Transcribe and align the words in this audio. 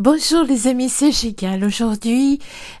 Bonjour 0.00 0.44
les 0.44 0.66
amis, 0.66 0.88
c'est 0.88 1.12
Gigal. 1.12 1.62
Aujourd'hui, 1.62 2.38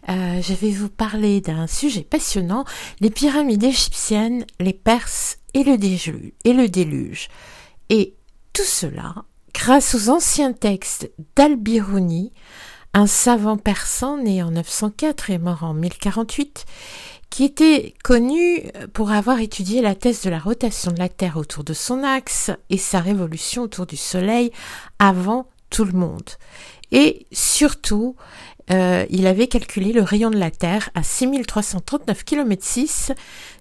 euh, 0.08 0.40
je 0.40 0.54
vais 0.54 0.70
vous 0.70 0.88
parler 0.88 1.42
d'un 1.42 1.66
sujet 1.66 2.00
passionnant, 2.00 2.64
les 3.00 3.10
pyramides 3.10 3.62
égyptiennes, 3.62 4.46
les 4.58 4.72
Perses 4.72 5.36
et 5.52 5.62
le, 5.62 5.76
déluge, 5.76 6.32
et 6.44 6.54
le 6.54 6.66
déluge. 6.70 7.28
Et 7.90 8.14
tout 8.54 8.64
cela 8.64 9.26
grâce 9.52 9.94
aux 9.94 10.08
anciens 10.08 10.54
textes 10.54 11.10
d'Al-Biruni, 11.36 12.32
un 12.94 13.06
savant 13.06 13.58
persan 13.58 14.16
né 14.16 14.42
en 14.42 14.52
904 14.52 15.28
et 15.28 15.36
mort 15.36 15.62
en 15.62 15.74
1048, 15.74 16.64
qui 17.28 17.44
était 17.44 17.92
connu 18.02 18.62
pour 18.94 19.10
avoir 19.10 19.40
étudié 19.40 19.82
la 19.82 19.94
thèse 19.94 20.22
de 20.22 20.30
la 20.30 20.38
rotation 20.38 20.90
de 20.90 20.98
la 20.98 21.10
Terre 21.10 21.36
autour 21.36 21.64
de 21.64 21.74
son 21.74 22.02
axe 22.02 22.50
et 22.70 22.78
sa 22.78 23.00
révolution 23.00 23.64
autour 23.64 23.84
du 23.84 23.98
Soleil 23.98 24.52
avant 24.98 25.50
tout 25.70 25.84
le 25.84 25.92
monde. 25.92 26.28
Et 26.92 27.26
surtout, 27.32 28.16
euh, 28.70 29.04
il 29.10 29.26
avait 29.26 29.48
calculé 29.48 29.92
le 29.92 30.02
rayon 30.02 30.30
de 30.30 30.38
la 30.38 30.50
Terre 30.50 30.90
à 30.94 31.02
6339 31.02 32.24
km 32.24 32.64
6. 32.64 33.12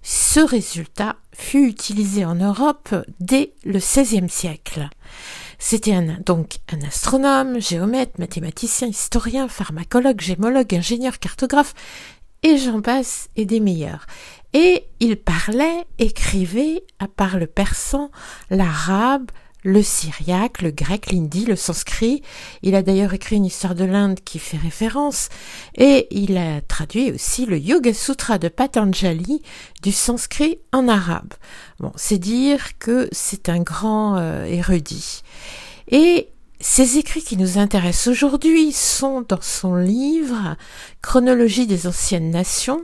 Ce 0.03 0.39
résultat 0.39 1.15
fut 1.33 1.67
utilisé 1.67 2.25
en 2.25 2.35
Europe 2.35 2.93
dès 3.19 3.53
le 3.65 3.79
XVIe 3.79 4.29
siècle. 4.29 4.89
C'était 5.57 5.99
donc 6.25 6.57
un 6.71 6.81
astronome, 6.87 7.59
géomètre, 7.59 8.19
mathématicien, 8.19 8.87
historien, 8.87 9.47
pharmacologue, 9.47 10.21
gémologue, 10.21 10.73
ingénieur, 10.73 11.19
cartographe, 11.19 11.73
et 12.43 12.57
j'en 12.57 12.81
passe, 12.81 13.29
et 13.35 13.45
des 13.45 13.59
meilleurs. 13.59 14.05
Et 14.53 14.85
il 15.01 15.17
parlait, 15.17 15.85
écrivait, 15.97 16.83
à 16.99 17.07
part 17.07 17.37
le 17.37 17.47
persan, 17.47 18.09
l'arabe, 18.49 19.29
le 19.63 19.83
syriaque, 19.83 20.61
le 20.61 20.71
grec, 20.71 21.11
l'hindi, 21.11 21.45
le 21.45 21.55
sanskrit. 21.55 22.21
Il 22.61 22.75
a 22.75 22.81
d'ailleurs 22.81 23.13
écrit 23.13 23.35
une 23.35 23.45
histoire 23.45 23.75
de 23.75 23.83
l'Inde 23.83 24.19
qui 24.23 24.39
fait 24.39 24.57
référence 24.57 25.29
et 25.75 26.07
il 26.11 26.37
a 26.37 26.61
traduit 26.61 27.11
aussi 27.11 27.45
le 27.45 27.57
Yoga 27.57 27.93
Sutra 27.93 28.37
de 28.37 28.47
Patanjali 28.47 29.41
du 29.81 29.91
sanskrit 29.91 30.59
en 30.71 30.87
arabe. 30.87 31.33
Bon, 31.79 31.91
c'est 31.95 32.17
dire 32.17 32.77
que 32.79 33.09
c'est 33.11 33.49
un 33.49 33.59
grand 33.59 34.17
euh, 34.17 34.45
érudit. 34.45 35.23
Et 35.89 36.29
ces 36.61 36.97
écrits 36.97 37.23
qui 37.23 37.37
nous 37.37 37.57
intéressent 37.57 38.07
aujourd'hui 38.07 38.71
sont 38.71 39.21
dans 39.27 39.41
son 39.41 39.75
livre 39.75 40.57
Chronologie 41.01 41.67
des 41.67 41.87
anciennes 41.87 42.31
nations. 42.31 42.83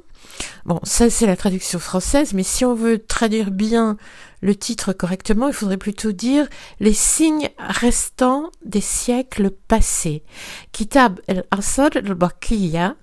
Bon, 0.66 0.80
ça 0.84 1.10
c'est 1.10 1.28
la 1.28 1.36
traduction 1.36 1.80
française, 1.80 2.34
mais 2.34 2.44
si 2.44 2.66
on 2.66 2.74
veut 2.74 3.00
traduire 3.00 3.52
bien 3.52 3.98
le 4.42 4.56
titre 4.56 4.94
correctement, 4.94 5.48
il 5.48 5.54
faudrait 5.54 5.78
plutôt 5.78 6.12
dire 6.12 6.48
les 6.80 6.94
signes 6.94 7.50
restants 7.60 8.52
des 8.64 8.82
siècles 8.82 9.52
passés. 9.52 10.24
Kitab 10.72 11.20
el-Asr 11.28 11.90
al-Baqiya 11.96 12.96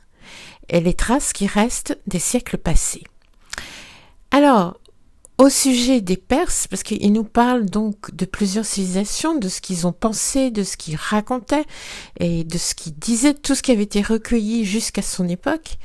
et 0.69 0.81
les 0.81 0.95
traces 0.95 1.33
qui 1.33 1.47
restent 1.47 1.99
des 2.07 2.19
siècles 2.19 2.59
passés. 2.59 3.05
Alors, 4.31 4.79
au 5.39 5.49
sujet 5.49 6.01
des 6.01 6.17
Perses, 6.17 6.69
parce 6.69 6.83
qu'il 6.83 7.13
nous 7.13 7.25
parle 7.25 7.67
donc 7.67 8.15
de 8.15 8.25
plusieurs 8.25 8.65
civilisations, 8.65 9.37
de 9.37 9.49
ce 9.49 9.61
qu'ils 9.61 9.87
ont 9.87 9.93
pensé, 9.93 10.51
de 10.51 10.63
ce 10.63 10.77
qu'ils 10.77 10.97
racontaient 10.97 11.65
et 12.21 12.45
de 12.45 12.59
ce 12.59 12.75
qu'ils 12.75 12.95
disaient, 12.95 13.35
tout 13.35 13.55
ce 13.55 13.63
qui 13.63 13.73
avait 13.73 13.83
été 13.83 14.03
recueilli 14.03 14.65
jusqu'à 14.65 15.03
son 15.03 15.29
époque. 15.29 15.79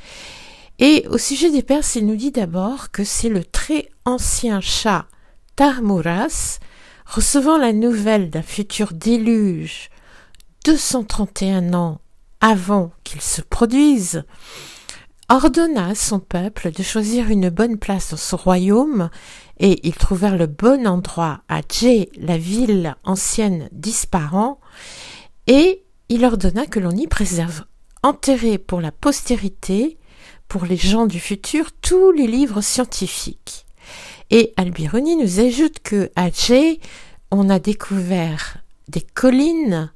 Et 0.78 1.06
au 1.10 1.18
sujet 1.18 1.50
des 1.50 1.62
Perses, 1.62 1.96
il 1.96 2.06
nous 2.06 2.14
dit 2.14 2.30
d'abord 2.30 2.92
que 2.92 3.02
c'est 3.02 3.28
le 3.28 3.42
très 3.42 3.88
ancien 4.04 4.60
chat 4.60 5.06
Tarmuras, 5.56 6.60
recevant 7.04 7.58
la 7.58 7.72
nouvelle 7.72 8.30
d'un 8.30 8.42
futur 8.42 8.92
déluge 8.92 9.90
231 10.64 11.74
ans 11.74 12.00
avant 12.40 12.92
qu'il 13.02 13.20
se 13.20 13.40
produise, 13.40 14.22
ordonna 15.28 15.88
à 15.88 15.94
son 15.96 16.20
peuple 16.20 16.70
de 16.70 16.84
choisir 16.84 17.28
une 17.28 17.50
bonne 17.50 17.78
place 17.78 18.10
dans 18.10 18.16
son 18.16 18.36
royaume, 18.36 19.10
et 19.58 19.80
ils 19.82 19.96
trouvèrent 19.96 20.36
le 20.36 20.46
bon 20.46 20.86
endroit 20.86 21.40
à 21.48 21.60
Djé, 21.68 22.08
la 22.16 22.38
ville 22.38 22.94
ancienne 23.02 23.68
disparant, 23.72 24.60
et 25.48 25.82
il 26.08 26.24
ordonna 26.24 26.66
que 26.66 26.78
l'on 26.78 26.92
y 26.92 27.08
préserve, 27.08 27.64
enterré 28.04 28.58
pour 28.58 28.80
la 28.80 28.92
postérité, 28.92 29.98
pour 30.48 30.64
les 30.64 30.76
gens 30.76 31.06
du 31.06 31.20
futur, 31.20 31.70
tous 31.80 32.10
les 32.10 32.26
livres 32.26 32.60
scientifiques. 32.60 33.66
Et 34.30 34.52
Albironi 34.56 35.16
nous 35.16 35.40
ajoute 35.40 35.78
que 35.82 36.10
à 36.16 36.30
Djé, 36.30 36.80
on 37.30 37.48
a 37.50 37.58
découvert 37.58 38.58
des 38.88 39.02
collines 39.02 39.90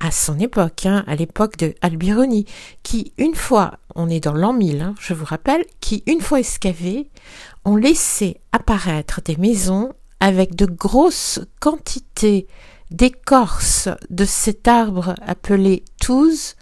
à 0.00 0.10
son 0.10 0.38
époque, 0.38 0.86
hein, 0.86 1.04
à 1.06 1.16
l'époque 1.16 1.56
de 1.56 1.74
Albironi, 1.80 2.44
qui 2.82 3.12
une 3.16 3.34
fois, 3.34 3.78
on 3.94 4.10
est 4.10 4.20
dans 4.20 4.34
l'an 4.34 4.52
1000, 4.52 4.82
hein, 4.82 4.94
je 5.00 5.14
vous 5.14 5.24
rappelle, 5.24 5.64
qui 5.80 6.02
une 6.06 6.20
fois 6.20 6.40
excavées, 6.40 7.08
ont 7.64 7.76
laissé 7.76 8.38
apparaître 8.52 9.22
des 9.24 9.36
maisons 9.36 9.92
avec 10.20 10.54
de 10.54 10.66
grosses 10.66 11.40
quantités 11.60 12.46
d'écorce 12.90 13.88
de 14.10 14.24
cet 14.24 14.68
arbre 14.68 15.14
appelé 15.26 15.82
touze, 16.00 16.56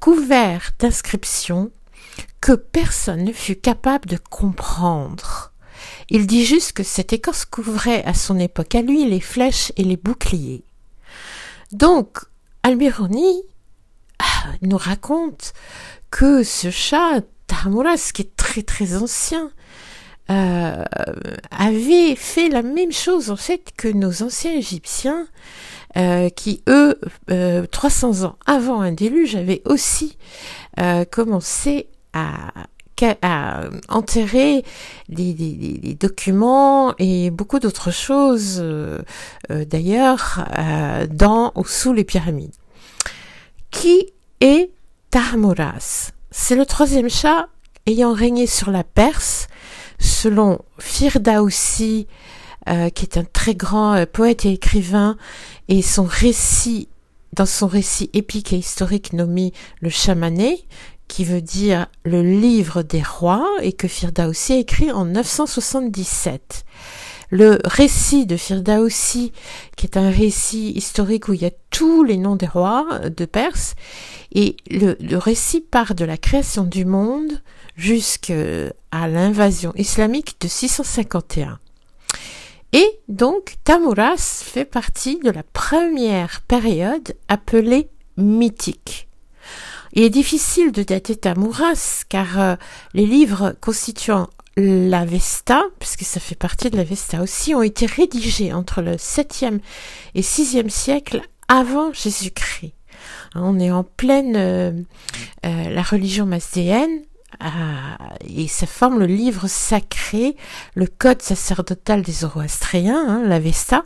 couverts 0.00 0.70
d'inscriptions 0.78 1.70
que 2.40 2.52
personne 2.52 3.24
ne 3.24 3.32
fut 3.32 3.56
capable 3.56 4.08
de 4.08 4.16
comprendre. 4.16 5.52
Il 6.08 6.26
dit 6.26 6.44
juste 6.44 6.72
que 6.72 6.82
cette 6.82 7.12
écorce 7.12 7.44
couvrait 7.44 8.04
à 8.04 8.14
son 8.14 8.38
époque 8.38 8.74
à 8.74 8.82
lui 8.82 9.04
les 9.08 9.20
flèches 9.20 9.72
et 9.76 9.84
les 9.84 9.96
boucliers. 9.96 10.64
Donc, 11.72 12.18
Albironi 12.62 13.42
ah, 14.18 14.52
nous 14.62 14.76
raconte 14.76 15.52
que 16.10 16.42
ce 16.42 16.70
chat, 16.70 17.22
Tamuras, 17.46 18.10
qui 18.12 18.22
est 18.22 18.36
très 18.36 18.62
très 18.62 18.94
ancien, 18.94 19.50
euh, 20.30 20.84
avait 21.50 22.14
fait 22.14 22.48
la 22.48 22.62
même 22.62 22.92
chose 22.92 23.30
en 23.30 23.36
fait 23.36 23.72
que 23.76 23.88
nos 23.88 24.22
anciens 24.22 24.52
Égyptiens, 24.52 25.26
euh, 25.96 26.28
qui 26.30 26.62
eux, 26.68 26.98
300 27.70 28.22
euh, 28.22 28.26
ans 28.26 28.36
avant 28.46 28.80
un 28.80 28.92
déluge, 28.92 29.34
avaient 29.34 29.62
aussi 29.64 30.16
commencé 31.10 31.88
à, 32.12 32.52
enterrer 33.88 34.64
des, 35.08 35.96
documents 35.98 36.94
et 36.98 37.30
beaucoup 37.30 37.58
d'autres 37.58 37.90
choses 37.90 38.58
euh, 38.60 39.00
euh, 39.50 39.64
d'ailleurs 39.64 40.46
euh, 40.56 41.06
dans 41.08 41.52
ou 41.56 41.64
sous 41.64 41.92
les 41.92 42.04
pyramides. 42.04 42.54
Qui 43.70 44.06
est 44.40 44.70
Tarmuras 45.10 46.12
C'est 46.30 46.54
le 46.54 46.64
troisième 46.64 47.08
chat 47.08 47.48
ayant 47.86 48.12
régné 48.12 48.46
sur 48.46 48.70
la 48.70 48.84
Perse, 48.84 49.48
selon 49.98 50.60
Firdaoussi, 50.78 52.06
qui 52.94 53.04
est 53.04 53.16
un 53.16 53.24
très 53.24 53.56
grand 53.56 54.06
poète 54.06 54.44
et 54.44 54.52
écrivain, 54.52 55.16
et 55.66 55.82
son 55.82 56.04
récit 56.04 56.88
dans 57.34 57.46
son 57.46 57.66
récit 57.66 58.10
épique 58.12 58.52
et 58.52 58.58
historique 58.58 59.12
nommé 59.12 59.52
le 59.80 59.88
Chamané, 59.88 60.64
qui 61.08 61.24
veut 61.24 61.42
dire 61.42 61.86
le 62.04 62.22
livre 62.22 62.82
des 62.82 63.02
rois 63.02 63.48
et 63.60 63.72
que 63.72 63.88
Firdaoussi 63.88 64.52
a 64.54 64.56
écrit 64.56 64.90
en 64.92 65.04
977. 65.04 66.64
Le 67.30 67.58
récit 67.64 68.26
de 68.26 68.36
Firdaoussi, 68.36 69.32
qui 69.76 69.86
est 69.86 69.96
un 69.96 70.10
récit 70.10 70.72
historique 70.72 71.28
où 71.28 71.32
il 71.32 71.42
y 71.42 71.46
a 71.46 71.50
tous 71.70 72.04
les 72.04 72.18
noms 72.18 72.36
des 72.36 72.46
rois 72.46 73.00
de 73.08 73.24
Perse, 73.24 73.74
et 74.32 74.56
le 74.70 75.16
récit 75.16 75.60
part 75.62 75.94
de 75.94 76.04
la 76.04 76.18
création 76.18 76.64
du 76.64 76.84
monde 76.84 77.40
jusqu'à 77.74 78.34
l'invasion 78.92 79.72
islamique 79.76 80.36
de 80.40 80.48
651. 80.48 81.58
Et 82.72 83.00
donc, 83.08 83.56
Tamuras 83.64 84.42
fait 84.44 84.64
partie 84.64 85.18
de 85.18 85.30
la 85.30 85.42
première 85.42 86.40
période 86.42 87.14
appelée 87.28 87.90
mythique. 88.16 89.08
Il 89.94 90.02
est 90.02 90.10
difficile 90.10 90.72
de 90.72 90.82
dater 90.82 91.16
Tamouras 91.16 92.04
car 92.08 92.40
euh, 92.40 92.56
les 92.94 93.06
livres 93.06 93.54
constituant 93.60 94.28
l'Avesta, 94.56 95.62
puisque 95.78 96.02
ça 96.02 96.20
fait 96.20 96.34
partie 96.34 96.70
de 96.70 96.76
l'Avesta 96.76 97.22
aussi, 97.22 97.54
ont 97.54 97.62
été 97.62 97.86
rédigés 97.86 98.52
entre 98.52 98.82
le 98.82 98.96
7e 98.96 99.60
et 100.14 100.22
6e 100.22 100.68
siècle 100.68 101.22
avant 101.48 101.92
Jésus-Christ. 101.92 102.74
On 103.34 103.58
est 103.58 103.70
en 103.70 103.84
pleine 103.84 104.36
euh, 104.36 104.72
euh, 105.44 105.70
la 105.70 105.82
religion 105.82 106.26
masdéenne 106.26 107.02
et 108.28 108.48
ça 108.48 108.66
forme 108.66 109.00
le 109.00 109.06
livre 109.06 109.48
sacré, 109.48 110.36
le 110.74 110.86
code 110.86 111.22
sacerdotal 111.22 112.02
des 112.02 112.12
Zoroastriens, 112.12 113.04
hein, 113.08 113.22
l'Avesta. 113.26 113.84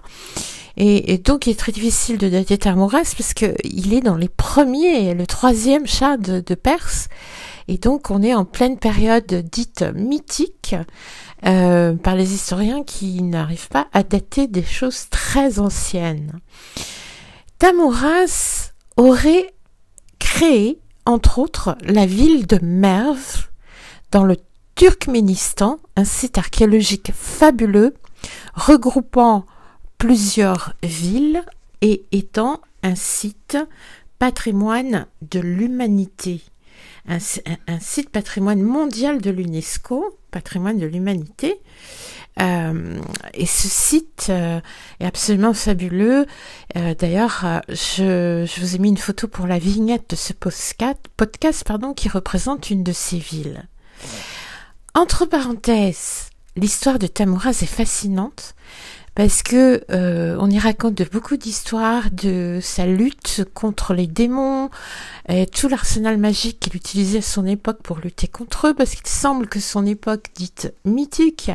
Et, 0.79 1.17
donc 1.17 1.47
il 1.47 1.53
est 1.53 1.59
très 1.59 1.73
difficile 1.73 2.19
de 2.19 2.29
dater 2.29 2.59
Tarmoras 2.59 3.15
parce 3.17 3.33
qu'il 3.33 3.95
est 3.95 4.03
dans 4.03 4.17
les 4.17 4.29
premiers, 4.29 5.15
le 5.15 5.27
troisième 5.27 5.87
chat 5.87 6.19
de, 6.19 6.55
Perse. 6.55 7.09
Et 7.69 7.79
donc 7.79 8.11
on 8.11 8.23
est 8.23 8.35
en 8.35 8.45
pleine 8.45 8.79
période 8.79 9.27
dite 9.51 9.85
mythique 9.95 10.77
euh, 11.47 11.95
par 11.95 12.15
les 12.15 12.35
historiens 12.35 12.83
qui 12.83 13.23
n'arrivent 13.23 13.69
pas 13.69 13.87
à 13.95 14.03
dater 14.03 14.49
des 14.49 14.63
choses 14.63 15.09
très 15.09 15.59
anciennes. 15.59 16.41
Tamoras 17.59 18.73
aurait 18.99 19.55
créé, 20.19 20.79
entre 21.07 21.39
autres, 21.39 21.79
la 21.83 22.05
ville 22.05 22.47
de 22.47 22.59
Merv, 22.63 23.49
dans 24.11 24.25
le 24.25 24.37
Turkménistan, 24.75 25.79
un 25.97 26.05
site 26.05 26.37
archéologique 26.37 27.13
fabuleux, 27.15 27.95
regroupant 28.55 29.47
plusieurs 29.99 30.75
villes 30.83 31.43
et 31.81 32.05
étant 32.13 32.61
un 32.83 32.95
site 32.95 33.57
patrimoine 34.19 35.07
de 35.23 35.41
l'humanité. 35.41 36.43
Un, 37.09 37.21
site 37.21 38.11
patrimoine 38.11 38.63
mondial 38.63 39.21
de 39.21 39.31
l'UNESCO, 39.31 40.19
patrimoine 40.33 40.79
de 40.79 40.87
l'humanité. 40.87 41.61
Euh, 42.41 43.01
et 43.33 43.47
ce 43.47 43.69
site 43.69 44.27
euh, 44.29 44.61
est 45.01 45.07
absolument 45.07 45.55
fabuleux. 45.55 46.27
Euh, 46.77 46.95
d'ailleurs, 46.95 47.45
je, 47.69 48.61
vous 48.61 48.77
ai 48.77 48.79
mis 48.79 48.91
une 48.91 48.97
photo 48.97 49.29
pour 49.29 49.47
la 49.47 49.59
vignette 49.59 50.11
de 50.11 50.17
ce 50.17 50.33
podcast, 50.33 51.65
pardon, 51.65 51.95
qui 51.95 52.09
représente 52.09 52.71
une 52.71 52.83
de 52.83 52.93
ces 52.93 53.19
villes. 53.19 53.67
Entre 54.95 55.27
parenthèses, 55.27 56.31
l'histoire 56.57 56.99
de 56.99 57.07
Tamouraz 57.07 57.63
est 57.63 57.67
fascinante 57.67 58.55
parce 59.15 59.43
que 59.43 59.83
on 60.39 60.51
y 60.51 60.59
raconte 60.59 60.95
de 60.95 61.05
beaucoup 61.05 61.39
d'histoires 61.39 62.11
de 62.11 62.59
sa 62.61 62.85
lutte 62.85 63.45
contre 63.55 63.95
les 63.95 64.07
démons, 64.07 64.69
et 65.31 65.47
tout 65.47 65.69
l'arsenal 65.69 66.19
magique 66.19 66.61
qu'il 66.61 66.77
utilisait 66.77 67.19
à 67.19 67.23
son 67.23 67.47
époque 67.47 67.81
pour 67.83 67.97
lutter 67.97 68.29
contre 68.29 68.67
eux, 68.67 68.75
parce 68.75 68.95
qu'il 68.95 69.07
semble 69.07 69.49
que 69.49 69.59
son 69.59 69.87
époque 69.87 70.27
dite 70.35 70.75
mythique, 70.85 71.51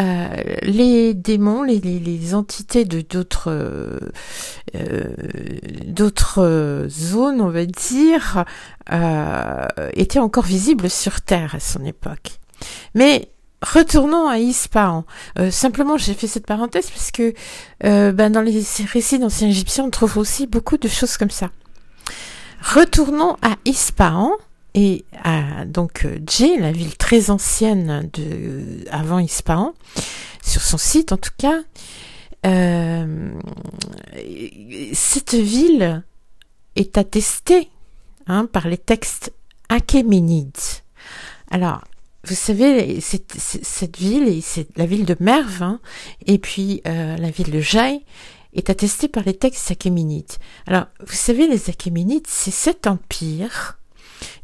euh, 0.00 0.28
les 0.62 1.14
démons, 1.14 1.62
les, 1.62 1.78
les, 1.78 2.34
entités 2.34 2.84
de 2.84 3.00
d'autres 3.00 3.50
euh, 3.50 5.10
d'autres 5.86 6.86
zones, 6.88 7.40
on 7.40 7.50
va 7.50 7.66
dire, 7.66 8.44
étaient 9.92 10.18
encore 10.18 10.44
visibles 10.44 10.90
sur 10.90 11.20
Terre 11.20 11.54
à 11.54 11.60
son 11.60 11.84
époque. 11.84 12.38
Mais 12.94 13.28
retournons 13.64 14.28
à 14.28 14.38
Ispahan. 14.38 15.04
Euh, 15.38 15.50
simplement, 15.50 15.96
j'ai 15.96 16.14
fait 16.14 16.26
cette 16.26 16.46
parenthèse 16.46 16.90
parce 16.90 17.10
que 17.10 17.34
euh, 17.84 18.12
ben, 18.12 18.30
dans 18.30 18.42
les 18.42 18.64
récits 18.92 19.18
d'anciens 19.18 19.48
Égyptiens, 19.48 19.84
on 19.84 19.90
trouve 19.90 20.18
aussi 20.18 20.46
beaucoup 20.46 20.76
de 20.76 20.88
choses 20.88 21.16
comme 21.16 21.30
ça. 21.30 21.50
Retournons 22.62 23.36
à 23.42 23.56
Ispahan 23.64 24.32
et 24.74 25.04
donc 25.66 26.06
Djé, 26.26 26.58
la 26.58 26.72
ville 26.72 26.96
très 26.96 27.30
ancienne 27.30 28.10
de 28.12 28.84
avant 28.90 29.18
Ispahan, 29.18 29.74
sur 30.42 30.62
son 30.62 30.78
site 30.78 31.12
en 31.12 31.16
tout 31.16 31.30
cas. 31.38 31.60
Euh, 32.46 33.32
cette 34.92 35.34
ville 35.34 36.02
est 36.76 36.98
attestée 36.98 37.70
hein, 38.26 38.46
par 38.46 38.68
les 38.68 38.76
textes 38.76 39.32
achéménides. 39.68 40.52
Alors, 41.50 41.82
vous 42.24 42.34
savez, 42.34 43.00
cette, 43.00 43.98
ville, 43.98 44.42
c'est 44.42 44.66
la 44.76 44.86
ville 44.86 45.04
de 45.04 45.16
Merv, 45.20 45.62
hein, 45.62 45.80
et 46.26 46.38
puis 46.38 46.82
euh, 46.86 47.16
la 47.16 47.30
ville 47.30 47.50
de 47.50 47.60
Jai, 47.60 48.00
est 48.54 48.70
attestée 48.70 49.08
par 49.08 49.24
les 49.24 49.34
textes 49.34 49.70
achéménides. 49.70 50.32
Alors, 50.66 50.86
vous 51.06 51.14
savez, 51.14 51.48
les 51.48 51.70
achéménides, 51.70 52.26
c'est 52.26 52.50
cet 52.50 52.86
empire 52.86 53.78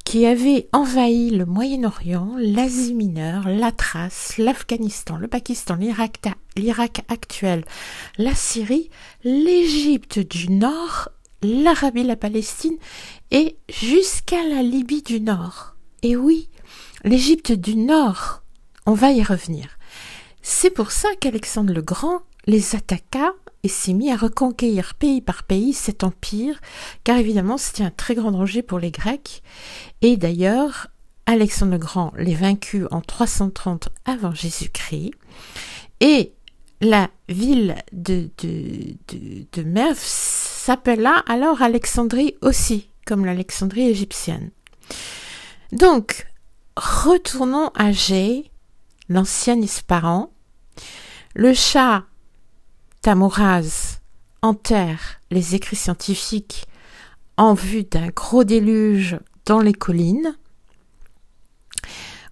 qui 0.04 0.26
avait 0.26 0.68
envahi 0.72 1.30
le 1.30 1.46
Moyen-Orient, 1.46 2.34
l'Asie 2.36 2.94
mineure, 2.94 3.48
la 3.48 3.70
Thrace, 3.70 4.38
l'Afghanistan, 4.38 5.16
le 5.16 5.28
Pakistan, 5.28 5.76
l'Irak 5.76 7.04
actuel, 7.08 7.64
la 8.18 8.34
Syrie, 8.34 8.90
l'Égypte 9.22 10.18
du 10.18 10.50
Nord, 10.50 11.10
l'Arabie, 11.42 12.02
la 12.02 12.16
Palestine 12.16 12.76
et 13.30 13.56
jusqu'à 13.68 14.42
la 14.48 14.62
Libye 14.62 15.02
du 15.02 15.20
Nord. 15.20 15.76
Et 16.02 16.16
oui, 16.16 16.48
l'Égypte 17.04 17.52
du 17.52 17.76
Nord. 17.76 18.42
On 18.86 18.94
va 18.94 19.12
y 19.12 19.22
revenir. 19.22 19.78
C'est 20.42 20.70
pour 20.70 20.90
ça 20.90 21.08
qu'Alexandre 21.20 21.72
le 21.72 21.82
Grand 21.82 22.22
les 22.46 22.74
attaqua 22.74 23.34
et 23.62 23.68
s'est 23.68 23.92
mis 23.92 24.10
à 24.10 24.16
reconquérir 24.16 24.94
pays 24.94 25.20
par 25.20 25.42
pays 25.42 25.72
cet 25.72 26.04
empire, 26.04 26.60
car 27.04 27.18
évidemment 27.18 27.58
c'était 27.58 27.84
un 27.84 27.90
très 27.90 28.14
grand 28.14 28.32
danger 28.32 28.62
pour 28.62 28.78
les 28.78 28.90
Grecs. 28.90 29.42
Et 30.02 30.16
d'ailleurs, 30.16 30.88
Alexandre 31.26 31.72
le 31.72 31.78
Grand 31.78 32.12
les 32.16 32.34
vaincut 32.34 32.86
en 32.90 33.00
330 33.00 33.88
avant 34.04 34.32
Jésus-Christ. 34.32 35.12
Et 36.00 36.32
la 36.80 37.08
ville 37.28 37.76
de, 37.92 38.30
de, 38.38 38.96
de, 39.08 39.46
de 39.52 39.62
Merv 39.62 39.98
s'appela 39.98 41.22
alors 41.28 41.62
Alexandrie 41.62 42.36
aussi, 42.40 42.88
comme 43.06 43.24
l'Alexandrie 43.24 43.88
égyptienne. 43.88 44.50
Donc, 45.72 46.26
Retournons 46.76 47.70
à 47.74 47.92
G, 47.92 48.50
l'ancien 49.10 49.60
Isparan. 49.60 50.32
Le 51.34 51.52
chat 51.52 52.04
Tamouraz 53.02 54.00
enterre 54.43 55.20
les 55.31 55.55
écrits 55.55 55.76
scientifiques 55.76 56.67
en 57.38 57.55
vue 57.55 57.85
d'un 57.85 58.08
gros 58.08 58.44
déluge 58.44 59.19
dans 59.47 59.61
les 59.61 59.73
collines 59.73 60.37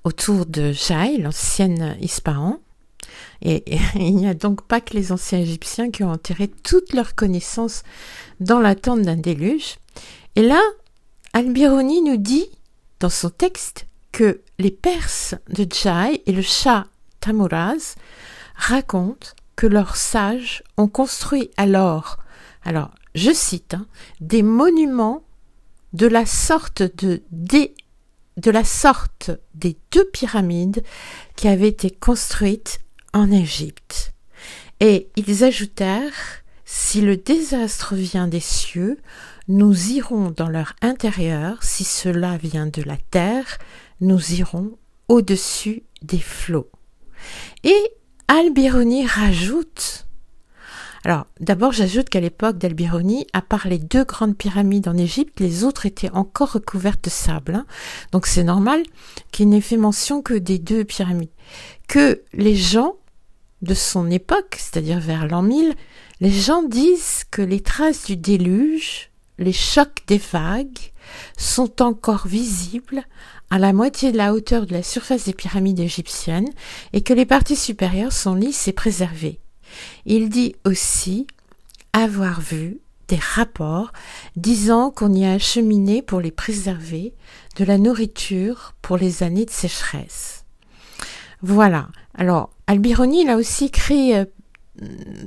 autour 0.05 0.45
de 0.45 0.73
Jai, 0.73 1.17
l'ancienne 1.19 1.97
Ispahan. 2.01 2.61
Et, 3.41 3.65
il 3.95 4.17
n'y 4.17 4.29
a 4.29 4.35
donc 4.35 4.63
pas 4.63 4.81
que 4.81 4.95
les 4.95 5.11
anciens 5.11 5.41
Égyptiens 5.41 5.91
qui 5.91 6.05
ont 6.05 6.11
enterré 6.11 6.49
toutes 6.49 6.93
leurs 6.93 7.15
connaissances 7.15 7.83
dans 8.41 8.61
l'attente 8.61 9.03
d'un 9.03 9.17
déluge. 9.17 9.77
Et 10.37 10.43
là, 10.43 10.61
Albironi 11.33 12.03
nous 12.03 12.17
dit, 12.19 12.49
dans 13.01 13.11
son 13.11 13.31
texte, 13.31 13.87
que 14.13 14.41
les 14.59 14.71
Perses 14.71 15.35
de 15.49 15.67
Jai 15.71 16.23
et 16.27 16.33
le 16.33 16.43
Shah 16.43 16.87
Tamuraz 17.21 17.95
racontent 18.55 19.29
que 19.59 19.67
leurs 19.67 19.97
sages 19.97 20.63
ont 20.77 20.87
construit 20.87 21.51
alors, 21.57 22.19
alors 22.63 22.93
je 23.17 23.33
cite, 23.33 23.75
hein, 23.75 23.89
des 24.21 24.45
monuments 24.45 25.25
de 25.93 26.07
la 26.07 26.27
sorte 26.27 26.85
de, 27.03 27.23
des, 27.33 27.75
de 28.37 28.53
la 28.53 28.63
sorte 28.63 29.33
des 29.57 29.77
deux 29.91 30.05
pyramides 30.05 30.85
qui 31.35 31.49
avaient 31.49 31.67
été 31.67 31.91
construites 31.91 32.79
en 33.13 33.33
Égypte. 33.33 34.13
Et 34.79 35.09
ils 35.17 35.43
ajoutèrent, 35.43 36.45
si 36.65 37.01
le 37.01 37.17
désastre 37.17 37.97
vient 37.97 38.29
des 38.29 38.39
cieux, 38.39 39.01
nous 39.49 39.91
irons 39.91 40.31
dans 40.31 40.49
leur 40.49 40.75
intérieur, 40.83 41.65
si 41.65 41.83
cela 41.83 42.37
vient 42.37 42.67
de 42.67 42.83
la 42.83 42.97
terre, 43.11 43.59
nous 44.01 44.35
irons 44.35 44.79
au-dessus 45.09 45.83
des 46.01 46.21
flots. 46.21 46.71
Et 47.65 47.98
Albironi 48.29 49.07
rajoute 49.07 50.05
alors, 51.05 51.27
d'abord, 51.41 51.73
j'ajoute 51.73 52.09
qu'à 52.09 52.21
l'époque 52.21 52.59
d'Albironi, 52.59 53.27
à 53.33 53.41
part 53.41 53.69
les 53.69 53.79
deux 53.79 54.05
grandes 54.05 54.37
pyramides 54.37 54.89
en 54.89 54.97
Égypte, 54.97 55.39
les 55.41 55.63
autres 55.63 55.87
étaient 55.87 56.11
encore 56.11 56.53
recouvertes 56.53 57.05
de 57.05 57.09
sable. 57.09 57.55
Hein. 57.55 57.67
Donc, 58.13 58.27
c'est 58.27 58.43
normal 58.43 58.83
qu'il 59.31 59.49
n'ait 59.49 59.61
fait 59.61 59.77
mention 59.77 60.23
que 60.23 60.35
des 60.35 60.59
deux 60.59 60.85
pyramides. 60.85 61.31
Que 61.87 62.23
les 62.33 62.57
gens 62.57 62.97
de 63.63 63.75
son 63.75 64.11
époque, 64.11 64.57
c'est-à-dire 64.59 64.99
vers 64.99 65.27
l'an 65.27 65.43
1000, 65.43 65.75
les 66.21 66.31
gens 66.31 66.63
disent 66.63 67.25
que 67.31 67.43
les 67.43 67.61
traces 67.61 68.05
du 68.05 68.17
déluge, 68.17 69.08
les 69.39 69.53
chocs 69.53 70.03
des 70.07 70.19
vagues, 70.19 70.93
sont 71.37 71.83
encore 71.83 72.27
visibles 72.27 73.03
à 73.51 73.59
la 73.59 73.73
moitié 73.73 74.13
de 74.13 74.17
la 74.17 74.35
hauteur 74.35 74.67
de 74.67 74.75
la 74.75 74.83
surface 74.83 75.25
des 75.25 75.33
pyramides 75.33 75.81
égyptiennes 75.81 76.51
et 76.93 77.03
que 77.03 77.15
les 77.15 77.27
parties 77.27 77.57
supérieures 77.57 78.13
sont 78.13 78.35
lisses 78.35 78.69
et 78.69 78.73
préservées. 78.73 79.41
Il 80.05 80.29
dit 80.29 80.55
aussi 80.65 81.27
avoir 81.93 82.41
vu 82.41 82.79
des 83.09 83.17
rapports 83.17 83.93
disant 84.37 84.91
qu'on 84.91 85.15
y 85.15 85.25
a 85.25 85.33
acheminé 85.33 86.03
pour 86.03 86.21
les 86.21 86.31
préserver 86.31 87.15
de 87.57 87.65
la 87.65 87.79
nourriture 87.79 88.75
pour 88.83 88.99
les 88.99 89.23
années 89.23 89.47
de 89.47 89.51
sécheresse. 89.51 90.45
Voilà. 91.41 91.89
Alors, 92.15 92.51
Albironi, 92.67 93.23
il 93.23 93.31
a 93.31 93.37
aussi 93.37 93.67
écrit 93.67 94.15
euh, 94.15 94.25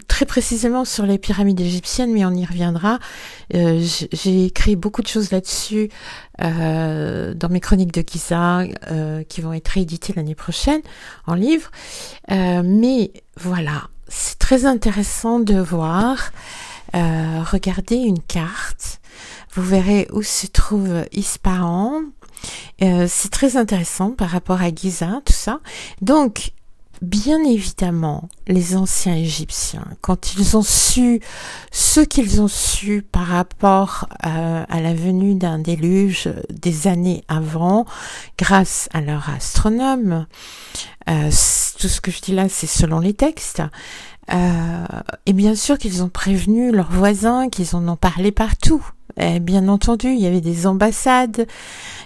très 0.08 0.26
précisément 0.26 0.86
sur 0.86 1.06
les 1.06 1.18
pyramides 1.18 1.60
égyptiennes, 1.60 2.14
mais 2.14 2.26
on 2.26 2.32
y 2.32 2.46
reviendra. 2.46 3.00
Euh, 3.54 3.84
j'ai 4.12 4.46
écrit 4.46 4.76
beaucoup 4.76 5.02
de 5.02 5.08
choses 5.08 5.32
là-dessus 5.32 5.90
euh, 6.42 7.34
dans 7.34 7.50
mes 7.50 7.60
chroniques 7.60 7.94
de 7.94 8.04
Giza 8.06 8.64
euh, 8.90 9.24
qui 9.24 9.42
vont 9.42 9.54
être 9.54 9.68
rééditées 9.70 10.14
l'année 10.16 10.36
prochaine 10.36 10.82
en 11.28 11.34
livre. 11.34 11.70
mais 12.30 13.12
voilà, 13.38 13.90
c'est 14.08 14.40
très 14.40 14.66
intéressant 14.66 15.40
de 15.40 15.60
voir. 15.60 16.32
regardez 16.94 17.98
une 17.98 18.22
carte. 18.22 19.00
Vous 19.54 19.64
verrez 19.64 20.08
où 20.14 20.24
se 20.24 20.48
trouve 20.48 21.06
Ispahan. 21.12 22.02
c'est 22.80 23.32
très 23.32 23.58
intéressant 23.58 24.12
par 24.12 24.30
rapport 24.30 24.62
à 24.62 24.74
Giza, 24.74 25.22
tout 25.26 25.34
ça. 25.34 25.60
Donc, 26.02 26.54
bien 27.02 27.44
évidemment, 27.44 28.30
les 28.48 28.76
anciens 28.76 29.16
Égyptiens, 29.16 29.86
quand 30.02 30.36
ils 30.36 30.56
ont 30.56 30.62
su 30.62 31.20
ce 31.72 32.00
qu'ils 32.02 32.42
ont 32.42 32.48
su 32.48 33.02
par 33.02 33.26
rapport 33.26 34.08
euh, 34.26 34.64
à 34.68 34.82
la 34.82 34.94
venue 34.94 35.36
d'un 35.36 35.60
déluge 35.60 36.30
des 36.50 36.88
années 36.88 37.24
avant, 37.28 37.86
grâce 38.38 38.88
à 38.94 39.02
leur 39.02 39.30
astronome, 39.30 40.28
euh, 41.10 41.32
tout 41.80 41.88
ce 41.88 42.02
que 42.02 42.12
je 42.12 42.22
dis 42.22 42.34
là, 42.34 42.48
c'est 42.50 42.68
selon 42.68 43.00
les 43.00 43.14
textes, 43.14 43.64
euh, 44.34 44.86
et 45.26 45.34
bien 45.34 45.56
sûr 45.56 45.78
qu'ils 45.78 46.04
ont 46.04 46.10
prévenu 46.10 46.72
leurs 46.72 46.92
voisins, 46.92 47.50
qu'ils 47.50 47.76
en 47.76 47.88
ont 47.88 47.96
parlé 47.98 48.32
partout. 48.32 48.86
Et 49.18 49.40
bien 49.40 49.68
entendu, 49.68 50.08
il 50.08 50.20
y 50.22 50.26
avait 50.26 50.42
des 50.42 50.68
ambassades, 50.68 51.46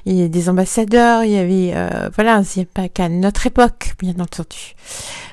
il 0.05 0.15
y 0.15 0.20
avait 0.22 0.29
des 0.29 0.50
ambassadeurs, 0.50 1.24
il 1.24 1.32
y 1.32 1.38
avait 1.38 1.72
euh, 1.75 2.10
voilà, 2.15 2.38
a 2.38 2.65
pas 2.74 2.89
qu'à 2.89 3.10
notre 3.10 3.46
époque, 3.46 3.94
bien 4.00 4.15
entendu. 4.20 4.75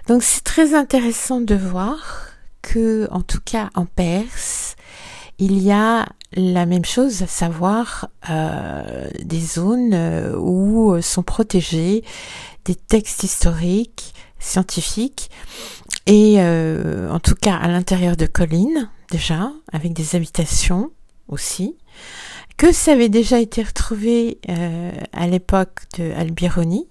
Donc 0.06 0.22
c'est 0.22 0.44
très 0.44 0.74
intéressant 0.74 1.40
de 1.40 1.54
voir 1.54 2.26
que, 2.60 3.08
en 3.10 3.22
tout 3.22 3.40
cas 3.44 3.70
en 3.74 3.86
Perse, 3.86 4.76
il 5.38 5.62
y 5.62 5.72
a 5.72 6.06
la 6.34 6.66
même 6.66 6.84
chose, 6.84 7.22
à 7.22 7.26
savoir 7.26 8.08
euh, 8.30 9.08
des 9.22 9.40
zones 9.40 9.94
euh, 9.94 10.36
où 10.36 11.00
sont 11.00 11.22
protégés 11.22 12.04
des 12.64 12.74
textes 12.74 13.24
historiques, 13.24 14.14
scientifiques, 14.38 15.30
et 16.06 16.36
euh, 16.38 17.10
en 17.10 17.20
tout 17.20 17.34
cas 17.34 17.56
à 17.56 17.68
l'intérieur 17.68 18.16
de 18.16 18.26
collines 18.26 18.90
déjà, 19.10 19.52
avec 19.72 19.92
des 19.92 20.16
habitations 20.16 20.90
aussi, 21.28 21.76
que 22.56 22.72
ça 22.72 22.92
avait 22.92 23.08
déjà 23.08 23.38
été 23.38 23.62
retrouvé 23.62 24.38
euh, 24.48 24.90
à 25.12 25.26
l'époque 25.26 25.82
de 25.98 26.12
Albironi, 26.12 26.88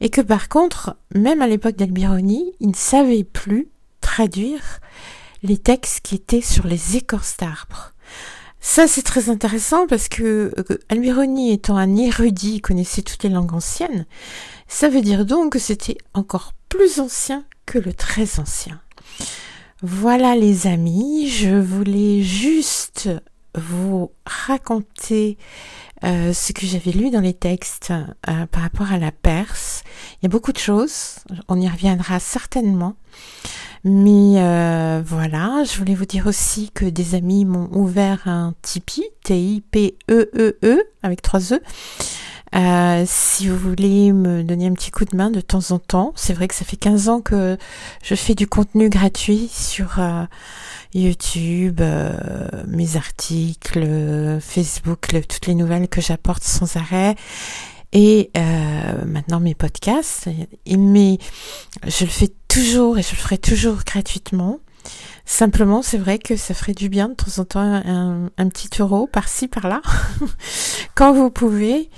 et 0.00 0.08
que 0.08 0.20
par 0.20 0.48
contre, 0.48 0.96
même 1.14 1.42
à 1.42 1.46
l'époque 1.46 1.76
d'Albironi, 1.76 2.52
ils 2.60 2.70
ne 2.70 2.74
savaient 2.74 3.24
plus 3.24 3.68
traduire 4.00 4.80
les 5.42 5.58
textes 5.58 6.00
qui 6.02 6.14
étaient 6.14 6.40
sur 6.40 6.66
les 6.66 6.96
écorces 6.96 7.36
d'arbres. 7.36 7.92
Ça, 8.62 8.86
c'est 8.86 9.02
très 9.02 9.30
intéressant 9.30 9.86
parce 9.86 10.08
que 10.08 10.52
euh, 10.58 10.78
Albironi 10.90 11.52
étant 11.52 11.76
un 11.76 11.96
érudit, 11.96 12.60
connaissait 12.60 13.02
toutes 13.02 13.22
les 13.22 13.30
langues 13.30 13.54
anciennes. 13.54 14.06
Ça 14.68 14.88
veut 14.88 15.00
dire 15.00 15.24
donc 15.24 15.52
que 15.52 15.58
c'était 15.58 15.96
encore 16.12 16.52
plus 16.68 17.00
ancien 17.00 17.44
le 17.78 17.92
très 17.92 18.38
ancien. 18.38 18.80
Voilà 19.82 20.36
les 20.36 20.66
amis, 20.66 21.28
je 21.28 21.58
voulais 21.58 22.22
juste 22.22 23.08
vous 23.54 24.10
raconter 24.26 25.38
euh, 26.04 26.32
ce 26.32 26.52
que 26.52 26.66
j'avais 26.66 26.92
lu 26.92 27.10
dans 27.10 27.20
les 27.20 27.34
textes 27.34 27.90
euh, 27.90 28.46
par 28.46 28.62
rapport 28.62 28.92
à 28.92 28.98
la 28.98 29.12
Perse. 29.12 29.82
Il 30.14 30.24
y 30.24 30.26
a 30.26 30.28
beaucoup 30.28 30.52
de 30.52 30.58
choses, 30.58 31.16
on 31.48 31.60
y 31.60 31.68
reviendra 31.68 32.20
certainement. 32.20 32.94
Mais 33.84 34.34
euh, 34.36 35.02
voilà, 35.04 35.64
je 35.64 35.78
voulais 35.78 35.94
vous 35.94 36.04
dire 36.04 36.26
aussi 36.26 36.70
que 36.74 36.84
des 36.84 37.14
amis 37.14 37.44
m'ont 37.46 37.70
ouvert 37.72 38.28
un 38.28 38.54
Tipeee, 38.60 39.08
T-I-P-E-E-E, 39.24 40.58
-E, 40.62 40.78
avec 41.02 41.22
trois 41.22 41.52
E. 41.52 41.60
Euh, 42.54 43.04
si 43.06 43.48
vous 43.48 43.56
voulez 43.56 44.12
me 44.12 44.42
donner 44.42 44.66
un 44.66 44.72
petit 44.72 44.90
coup 44.90 45.04
de 45.04 45.16
main 45.16 45.30
de 45.30 45.40
temps 45.40 45.70
en 45.70 45.78
temps, 45.78 46.12
c'est 46.16 46.32
vrai 46.32 46.48
que 46.48 46.54
ça 46.54 46.64
fait 46.64 46.76
15 46.76 47.08
ans 47.08 47.20
que 47.20 47.56
je 48.02 48.14
fais 48.14 48.34
du 48.34 48.46
contenu 48.46 48.88
gratuit 48.88 49.48
sur 49.52 50.00
euh, 50.00 50.24
YouTube, 50.92 51.80
euh, 51.80 52.48
mes 52.66 52.96
articles, 52.96 54.40
Facebook, 54.40 55.08
toutes 55.28 55.46
les 55.46 55.54
nouvelles 55.54 55.88
que 55.88 56.00
j'apporte 56.00 56.42
sans 56.42 56.76
arrêt 56.76 57.14
et 57.92 58.30
maintenant 59.06 59.40
mes 59.40 59.54
podcasts. 59.54 60.28
Mais 60.66 61.18
je 61.86 62.04
le 62.04 62.10
fais 62.10 62.30
toujours 62.48 62.98
et 62.98 63.02
je 63.02 63.10
le 63.10 63.16
ferai 63.16 63.38
toujours 63.38 63.78
gratuitement. 63.84 64.58
Simplement, 65.24 65.82
c'est 65.82 65.98
vrai 65.98 66.18
que 66.18 66.36
ça 66.36 66.54
ferait 66.54 66.74
du 66.74 66.88
bien 66.88 67.08
de 67.08 67.14
temps 67.14 67.40
en 67.40 67.44
temps 67.44 67.60
un, 67.60 68.48
petit 68.48 68.80
euro 68.80 69.06
par-ci, 69.06 69.48
par-là, 69.48 69.80
quand 70.94 71.12
vous 71.12 71.30
pouvez. 71.30 71.90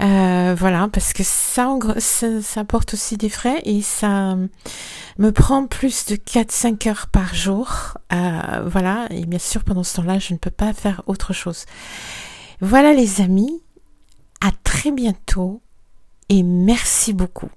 Euh, 0.00 0.54
voilà, 0.56 0.88
parce 0.92 1.12
que 1.12 1.24
ça, 1.24 1.76
ça, 1.98 2.40
ça, 2.40 2.60
apporte 2.60 2.94
aussi 2.94 3.16
des 3.16 3.28
frais 3.28 3.60
et 3.64 3.82
ça 3.82 4.36
me 5.18 5.32
prend 5.32 5.66
plus 5.66 6.06
de 6.06 6.14
4-5 6.14 6.88
heures 6.88 7.06
par 7.08 7.34
jour. 7.34 7.98
Euh, 8.12 8.62
voilà, 8.64 9.06
et 9.10 9.26
bien 9.26 9.40
sûr, 9.40 9.64
pendant 9.64 9.82
ce 9.82 9.96
temps-là, 9.96 10.18
je 10.18 10.32
ne 10.34 10.38
peux 10.38 10.52
pas 10.52 10.72
faire 10.72 11.02
autre 11.06 11.32
chose. 11.32 11.66
Voilà 12.60 12.92
les 12.92 13.20
amis, 13.20 13.60
à 14.40 14.50
très 14.64 14.92
bientôt 14.92 15.60
et 16.28 16.42
merci 16.42 17.12
beaucoup. 17.12 17.50